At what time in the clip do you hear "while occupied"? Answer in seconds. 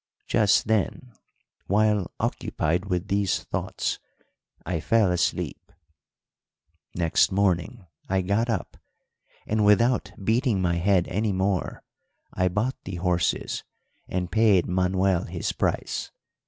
1.67-2.85